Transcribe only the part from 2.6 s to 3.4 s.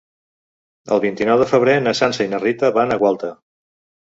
van a Gualta.